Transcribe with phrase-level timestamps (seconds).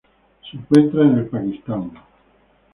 [0.49, 1.91] Se encuentra el Pakistán.